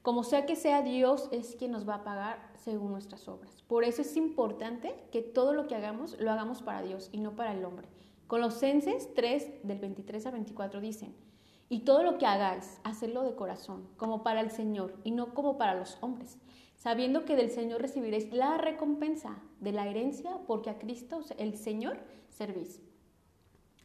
[0.01, 3.61] Como sea que sea, Dios es quien nos va a pagar según nuestras obras.
[3.63, 7.35] Por eso es importante que todo lo que hagamos lo hagamos para Dios y no
[7.35, 7.87] para el hombre.
[8.27, 11.15] Colosenses 3, del 23 al 24 dicen,
[11.69, 15.57] y todo lo que hagáis, hacedlo de corazón, como para el Señor y no como
[15.57, 16.37] para los hombres,
[16.75, 21.97] sabiendo que del Señor recibiréis la recompensa de la herencia, porque a Cristo, el Señor,
[22.29, 22.81] servís.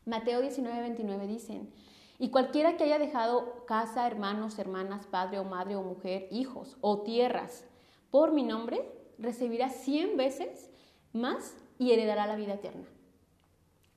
[0.05, 1.73] Mateo 19, 29 dicen,
[2.18, 7.03] y cualquiera que haya dejado casa, hermanos, hermanas, padre o madre o mujer, hijos o
[7.03, 7.64] tierras
[8.11, 10.71] por mi nombre, recibirá cien veces
[11.12, 12.87] más y heredará la vida eterna.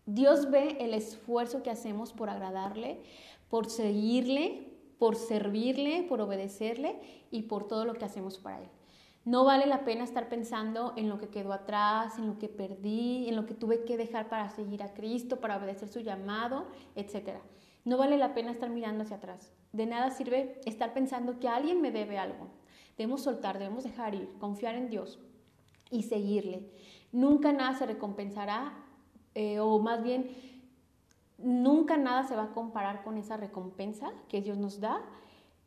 [0.06, 3.02] Dios ve el esfuerzo que hacemos por agradarle,
[3.56, 4.68] por seguirle,
[5.00, 7.00] por servirle, por obedecerle
[7.32, 8.68] y por todo lo que hacemos para Él.
[9.24, 13.30] No vale la pena estar pensando en lo que quedó atrás, en lo que perdí,
[13.30, 16.65] en lo que tuve que dejar para seguir a Cristo, para obedecer su llamado,
[16.98, 17.39] etcétera.
[17.86, 19.54] No vale la pena estar mirando hacia atrás.
[19.72, 22.50] De nada sirve estar pensando que alguien me debe algo.
[22.98, 25.18] Debemos soltar, debemos dejar ir, confiar en Dios
[25.89, 26.70] y seguirle.
[27.13, 28.74] Nunca nada se recompensará,
[29.34, 30.28] eh, o más bien,
[31.38, 35.02] nunca nada se va a comparar con esa recompensa que Dios nos da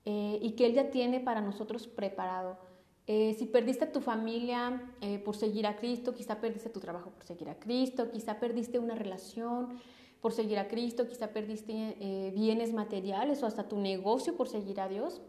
[0.04, 2.58] eh, y que Él ya tiene para nosotros preparado.
[3.06, 4.82] Eh, si perdiste tu familia
[5.24, 8.94] por seguir a Cristo, quizá perdiste tu trabajo por seguir a Cristo, quizá perdiste una
[8.94, 9.78] relación,
[10.20, 14.80] por seguir a Cristo, quizá perdiste eh, bienes materiales o hasta tu negocio por seguir
[14.80, 15.20] a Dios.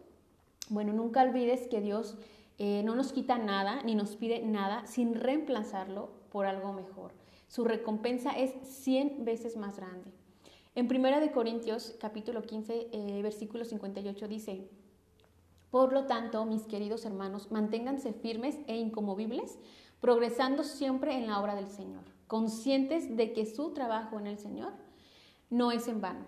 [0.69, 2.17] Bueno, nunca olvides que Dios
[2.57, 7.13] eh, no nos quita nada ni nos pide nada sin reemplazarlo por algo mejor.
[7.47, 8.51] Su recompensa es
[8.83, 10.11] 100 veces más grande.
[10.79, 14.69] En 1 de Corintios capítulo 15 eh, versículo 58 dice,
[15.71, 19.59] por lo tanto, mis queridos hermanos, manténganse firmes e incomovibles,
[19.99, 24.71] progresando siempre en la obra del Señor conscientes de que su trabajo en el Señor
[25.49, 26.23] no es en vano.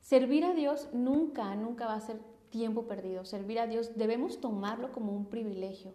[0.00, 2.18] Servir a Dios nunca, nunca va a ser
[2.50, 3.24] tiempo perdido.
[3.24, 5.94] Servir a Dios debemos tomarlo como un privilegio.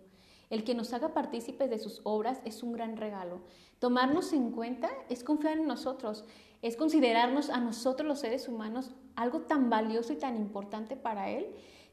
[0.49, 3.39] El que nos haga partícipes de sus obras es un gran regalo.
[3.79, 6.25] Tomarnos en cuenta es confiar en nosotros,
[6.61, 11.47] es considerarnos a nosotros los seres humanos algo tan valioso y tan importante para Él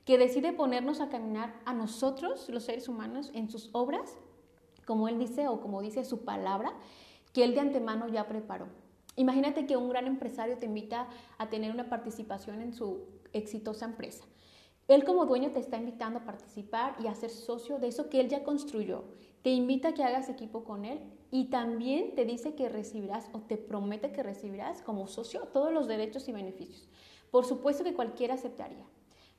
[0.04, 4.16] que decide ponernos a caminar a nosotros los seres humanos en sus obras,
[4.86, 6.72] como Él dice o como dice su palabra,
[7.32, 8.68] que él de antemano ya preparó.
[9.16, 14.24] Imagínate que un gran empresario te invita a tener una participación en su exitosa empresa.
[14.86, 18.20] Él como dueño te está invitando a participar y a ser socio de eso que
[18.20, 19.04] él ya construyó.
[19.42, 23.40] Te invita a que hagas equipo con él y también te dice que recibirás o
[23.40, 26.88] te promete que recibirás como socio todos los derechos y beneficios.
[27.30, 28.86] Por supuesto que cualquiera aceptaría.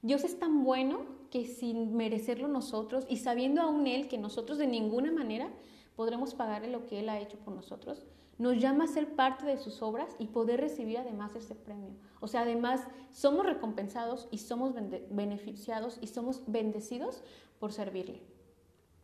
[0.02, 4.68] Dios es tan bueno que sin merecerlo nosotros y sabiendo aún Él que nosotros de
[4.68, 5.50] ninguna manera
[5.96, 8.06] podremos pagarle lo que Él ha hecho por nosotros,
[8.38, 11.92] nos llama a ser parte de sus obras y poder recibir además ese premio.
[12.22, 14.74] O sea, además somos recompensados y somos
[15.10, 17.22] beneficiados y somos bendecidos
[17.60, 18.22] por servirle.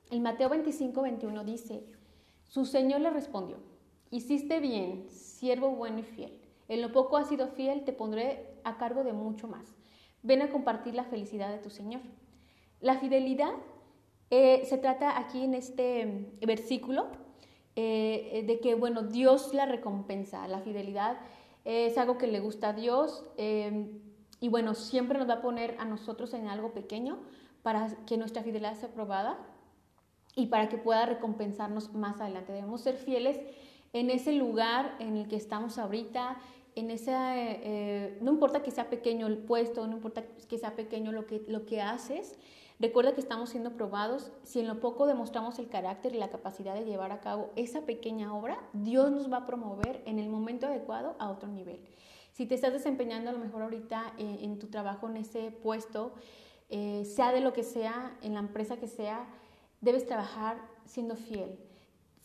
[0.10, 1.84] El Mateo 25, 21 dice,
[2.56, 3.58] su Señor le respondió,
[4.12, 6.40] hiciste bien, siervo bueno y fiel.
[6.70, 9.76] En lo poco has sido fiel, te pondré a cargo de mucho más.
[10.24, 12.00] Ven a compartir la felicidad de tu Señor.
[12.80, 13.52] La fidelidad
[14.30, 17.08] eh, se trata aquí en este versículo
[17.76, 21.18] eh, de que, bueno, Dios la recompensa, la fidelidad
[21.66, 24.00] es algo que le gusta a Dios eh,
[24.40, 27.20] y, bueno, siempre nos va a poner a nosotros en algo pequeño
[27.64, 29.46] para que nuestra fidelidad sea probada
[30.36, 32.54] y para que pueda recompensarnos más adelante.
[32.54, 33.40] Debemos ser fieles
[33.94, 36.38] en ese lugar en el que estamos ahorita,
[36.76, 41.26] en ese, no importa que sea pequeño el puesto, no importa que sea pequeño lo
[41.26, 42.38] que, lo que haces,
[42.78, 44.32] Recuerda que estamos siendo probados.
[44.44, 47.82] Si en lo poco demostramos el carácter y la capacidad de llevar a cabo esa
[47.82, 51.80] pequeña obra, Dios nos va a promover en el momento adecuado a otro nivel.
[52.34, 56.14] Si te estás desempeñando a lo mejor ahorita eh, en tu trabajo, en ese puesto,
[56.70, 59.26] eh, sea de lo que sea, en la empresa que sea,
[59.86, 61.58] debes trabajar siendo fiel.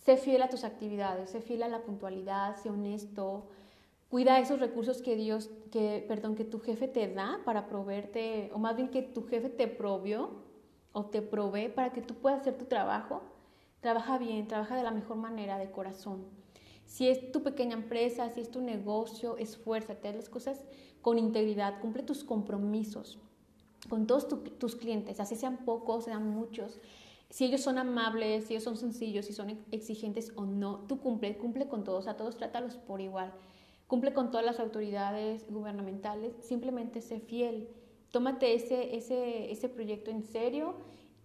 [0.05, 3.49] Sé fiel a tus actividades, sé fiel a la puntualidad, sé honesto,
[4.11, 8.59] Cuida esos recursos que Dios, que, perdón, que tu jefe te da para proveerte, o
[8.59, 10.31] más bien que tu jefe te provió
[10.91, 13.23] o te provee para que tú puedas hacer tu trabajo.
[13.79, 16.25] Trabaja bien, trabaja de la mejor manera, de corazón.
[16.87, 20.65] Si es tu pequeña empresa, si es tu negocio, esfuérzate, haz las cosas
[21.03, 23.21] con integridad, cumple tus compromisos
[23.89, 24.27] con todos
[24.59, 26.81] tus clientes, así sean pocos, sean muchos.
[27.31, 31.37] Si ellos son amables, si ellos son sencillos, si son exigentes o no, tú cumple,
[31.39, 33.33] cumple con todos, a todos trátalos por igual.
[33.87, 37.69] Cumple con todas las autoridades gubernamentales, simplemente sé fiel.
[38.11, 40.75] Tómate ese, ese, ese proyecto en serio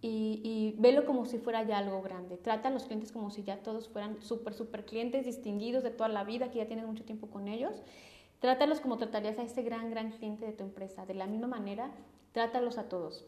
[0.00, 2.36] y, y, velo como si fuera ya algo grande.
[2.36, 6.08] Trata a los clientes como si ya todos fueran súper, súper clientes distinguidos de toda
[6.08, 7.82] la vida, que ya tienen mucho tiempo con ellos.
[8.38, 11.04] Trátalos como tratarías a ese gran, gran cliente de tu empresa.
[11.06, 11.90] De la misma manera,
[12.32, 13.26] trátalos a todos.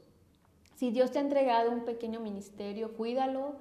[0.79, 3.57] Si Dios te ha entregado un pequeño ministerio, cuídalo.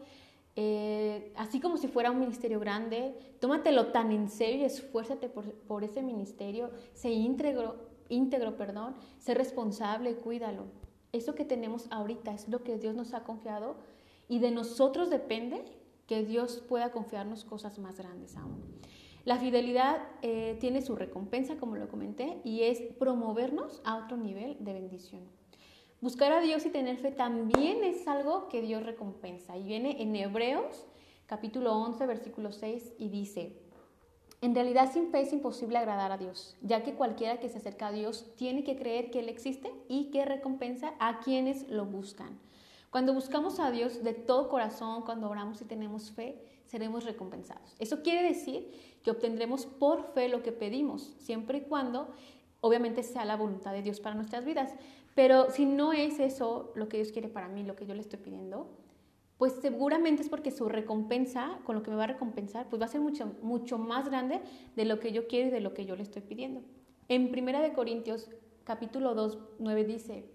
[0.55, 5.83] Eh, así como si fuera un ministerio grande, tómatelo tan en serio y esfuérzate por,
[5.83, 10.65] ese ministerio, sé íntegro, íntegro, perdón, sé responsable, cuídalo.
[11.11, 13.77] Eso que tenemos ahorita es lo que Dios nos ha confiado
[14.29, 15.65] y de nosotros depende
[16.05, 18.63] que Dios pueda confiarnos cosas más grandes aún.
[19.25, 24.55] La fidelidad eh, tiene su recompensa, como lo comenté, y es promovernos a otro nivel
[24.59, 25.36] de bendición.
[25.99, 29.57] Buscar a Dios y tener fe también es algo que Dios recompensa.
[29.57, 30.85] Y viene en Hebreos
[31.25, 33.57] capítulo 11, versículo 6 y dice,
[34.41, 37.87] en realidad sin fe es imposible agradar a Dios, ya que cualquiera que se acerca
[37.87, 42.37] a Dios tiene que creer que Él existe y que recompensa a quienes lo buscan.
[42.91, 47.75] Cuando buscamos a Dios de todo corazón, cuando oramos y tenemos fe, seremos recompensados.
[47.79, 48.71] Eso quiere decir
[49.03, 52.07] que obtendremos por fe lo que pedimos, siempre y cuando
[52.61, 54.73] obviamente sea la voluntad de Dios para nuestras vidas.
[55.17, 58.01] Pero si no es eso lo que Dios quiere para mí, lo que yo le
[58.01, 58.69] estoy pidiendo,
[59.39, 62.85] pues seguramente es porque su recompensa, con lo que me va a recompensar, pues va
[62.85, 64.41] a ser mucho, mucho más grande
[64.75, 66.61] de lo que yo quiero y de lo que yo le estoy pidiendo.
[67.07, 68.29] En Primera de Corintios,
[68.63, 70.29] capítulo 2, 9 dice,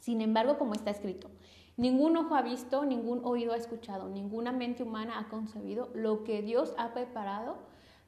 [0.00, 1.30] sin embargo, como está escrito,
[1.76, 6.42] Ningún ojo ha visto, ningún oído ha escuchado, ninguna mente humana ha concebido lo que
[6.42, 7.56] Dios ha preparado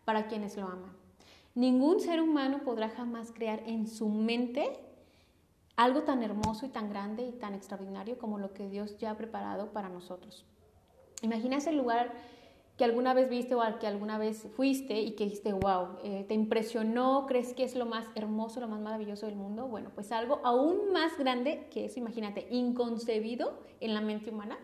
[0.05, 0.93] para quienes lo aman.
[1.55, 4.84] Ningún ser humano podrá jamás crear en su mente
[5.77, 9.17] algo tan hermoso y tan grande y tan extraordinario como lo que Dios ya ha
[9.17, 10.45] preparado para nosotros.
[11.23, 12.13] Imagina ese lugar
[12.77, 16.25] que alguna vez viste o al que alguna vez fuiste y que dijiste, wow, eh,
[16.27, 20.11] te impresionó, crees que es lo más hermoso, lo más maravilloso del mundo, bueno, pues
[20.11, 24.59] algo aún más grande que eso, imagínate, inconcebido en la mente humana,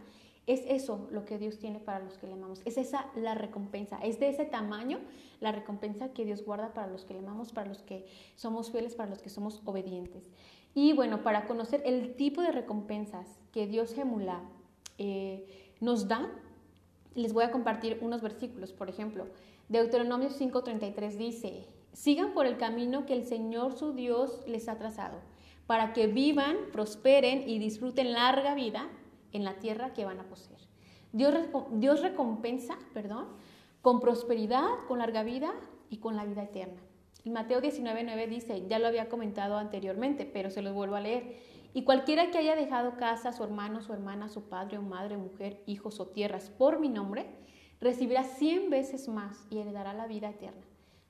[0.47, 3.99] es eso lo que Dios tiene para los que le amamos, es esa la recompensa,
[4.03, 4.99] es de ese tamaño
[5.39, 8.97] la recompensa que Dios guarda para los que le amamos, para los que somos fieles,
[8.97, 10.29] para los que somos obedientes.
[10.75, 14.41] Y bueno, para conocer el tipo de recompensas que Dios Gemula
[14.99, 16.31] eh, nos da,
[17.15, 18.73] les voy a compartir unos versículos.
[18.73, 19.27] Por ejemplo,
[19.69, 25.19] Deuteronomio 5:33 dice, sigan por el camino que el Señor su Dios les ha trazado,
[25.67, 28.89] para que vivan, prosperen y disfruten larga vida
[29.33, 30.61] en la tierra que van a poseer.
[31.13, 31.35] Dios,
[31.73, 33.27] Dios recompensa, perdón,
[33.83, 35.53] con prosperidad, con larga vida
[35.89, 36.81] y con la vida eterna.
[37.29, 41.37] Mateo 19:9 dice, ya lo había comentado anteriormente, pero se los vuelvo a leer.
[41.75, 45.63] Y cualquiera que haya dejado casa, su hermano, su hermana, su padre o madre, mujer,
[45.67, 47.27] hijos o tierras por mi nombre,
[47.81, 50.65] recibirá cien veces más y heredará la vida eterna.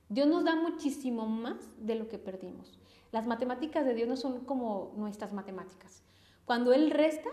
[0.09, 2.77] Dios nos da muchísimo más de lo que perdimos.
[3.11, 6.03] Las matemáticas de Dios no son como nuestras matemáticas.
[6.45, 7.29] Cuando Él resta,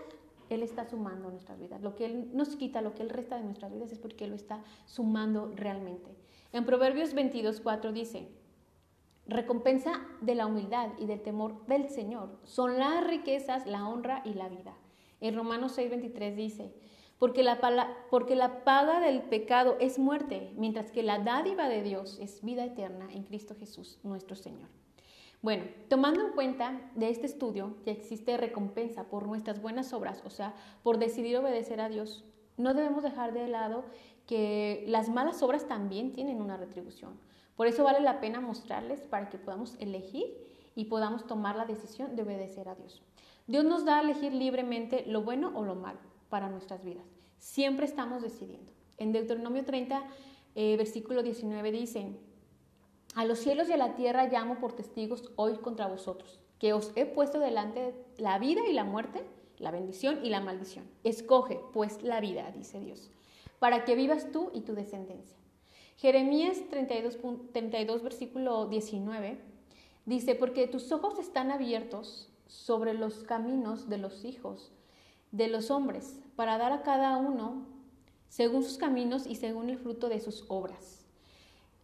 [0.49, 1.81] Él está sumando nuestras vidas.
[1.81, 4.31] Lo que Él nos quita, lo que Él resta de nuestras vidas es porque Él
[4.31, 6.15] lo está sumando realmente.
[6.51, 8.29] En Proverbios 22, 4 dice,
[9.29, 14.33] recompensa de la humildad y del temor del Señor son las riquezas, la honra y
[14.33, 14.75] la vida.
[15.21, 16.73] En Romanos 6:23 dice,
[17.17, 17.59] porque la,
[18.09, 22.63] porque la paga del pecado es muerte, mientras que la dádiva de Dios es vida
[22.63, 24.69] eterna en Cristo Jesús, nuestro Señor.
[25.41, 30.29] Bueno, tomando en cuenta de este estudio que existe recompensa por nuestras buenas obras, o
[30.29, 32.25] sea, por decidir obedecer a Dios,
[32.57, 33.85] no debemos dejar de lado
[34.25, 37.19] que las malas obras también tienen una retribución.
[37.59, 40.33] Por eso vale la pena mostrarles para que podamos elegir
[40.75, 43.01] y podamos tomar la decisión de obedecer a Dios.
[43.47, 47.03] Dios nos da a elegir libremente lo bueno o lo malo para nuestras vidas.
[47.37, 48.71] Siempre estamos decidiendo.
[48.97, 50.01] En Deuteronomio 30,
[50.55, 52.13] eh, versículo 19 dice,
[53.13, 56.93] a los cielos y a la tierra llamo por testigos hoy contra vosotros, que os
[56.95, 59.25] he puesto delante la vida y la muerte,
[59.57, 60.85] la bendición y la maldición.
[61.03, 63.11] Escoge pues la vida, dice Dios,
[63.59, 65.35] para que vivas tú y tu descendencia.
[65.99, 67.17] Jeremías 32,
[67.51, 69.37] 32, versículo 19,
[70.05, 74.71] dice, porque tus ojos están abiertos sobre los caminos de los hijos
[75.33, 77.65] de los hombres, para dar a cada uno
[78.29, 81.05] según sus caminos y según el fruto de sus obras.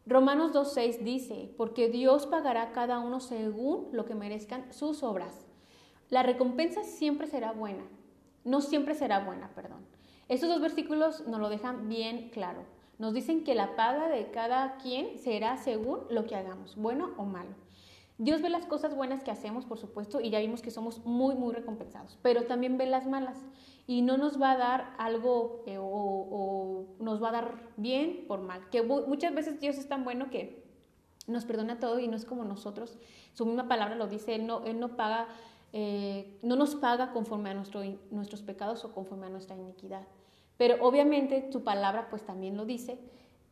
[0.06, 5.46] Romanos 2.6 dice, porque Dios pagará a cada uno según lo que merezcan sus obras.
[6.10, 7.84] La recompensa siempre será buena,
[8.46, 9.86] no siempre será buena, perdón.
[10.30, 12.75] Estos dos versículos nos lo dejan bien claro.
[12.98, 17.26] Nos dicen que la paga de cada quien será según lo que hagamos, bueno o
[17.26, 17.56] malo.
[18.18, 21.36] Dios ve las cosas buenas que hacemos, por supuesto, y ya vimos que somos muy,
[21.36, 23.38] muy recompensados, pero también ve las malas
[23.88, 28.40] y no nos va a dar algo eh, o, nos va a dar bien por
[28.40, 28.70] mal.
[28.70, 30.64] Que muchas veces Dios es tan bueno que
[31.28, 32.98] nos perdona todo y no es como nosotros.
[33.34, 35.28] Su misma palabra lo dice, Él no, él no paga,
[35.74, 37.82] eh, no nos paga conforme a nuestro,
[38.12, 40.08] nuestros pecados o conforme a nuestra iniquidad.
[40.58, 43.00] Pero obviamente tu palabra pues también lo dice,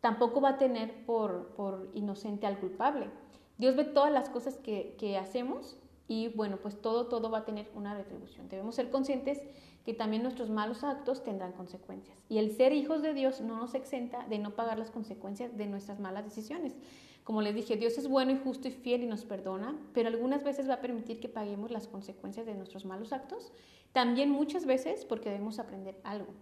[0.01, 3.09] tampoco va a tener por, por inocente al culpable.
[3.57, 5.77] Dios ve todas las cosas que, que hacemos
[6.07, 8.49] y bueno, pues todo, todo va a tener una retribución.
[8.49, 9.41] Debemos ser conscientes
[9.85, 12.17] que también nuestros malos actos tendrán consecuencias.
[12.29, 15.67] Y el ser hijos de Dios no nos exenta de no pagar las consecuencias de
[15.67, 16.75] nuestras malas decisiones.
[17.23, 20.43] Como les dije, Dios es bueno y justo y fiel y nos perdona, pero algunas
[20.43, 23.51] veces va a permitir que paguemos las consecuencias de nuestros malos actos.
[23.93, 26.33] También muchas veces porque debemos aprender algo.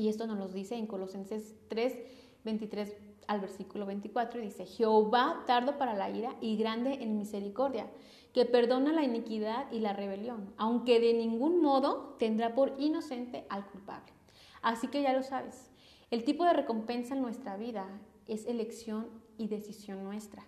[0.00, 1.94] Y esto nos lo dice en Colosenses 3,
[2.42, 2.96] 23
[3.26, 7.86] al versículo 24 y dice, Jehová tardo para la ira y grande en misericordia,
[8.32, 13.66] que perdona la iniquidad y la rebelión, aunque de ningún modo tendrá por inocente al
[13.66, 14.10] culpable.
[14.62, 15.70] Así que ya lo sabes,
[16.10, 17.86] el tipo de recompensa en nuestra vida
[18.26, 20.46] es elección y decisión nuestra.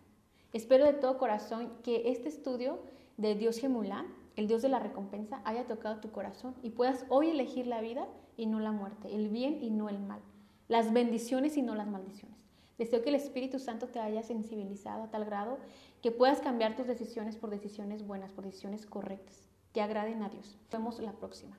[0.54, 2.78] Espero de todo corazón que este estudio
[3.18, 4.06] de Dios Gemulán,
[4.36, 8.06] el Dios de la recompensa, haya tocado tu corazón y puedas hoy elegir la vida
[8.36, 10.20] y no la muerte, el bien y no el mal,
[10.68, 12.38] las bendiciones y no las maldiciones.
[12.78, 15.58] Deseo que el Espíritu Santo te haya sensibilizado a tal grado
[16.00, 20.56] que puedas cambiar tus decisiones por decisiones buenas, por decisiones correctas, que agraden a Dios.
[20.64, 21.58] Nos vemos la próxima.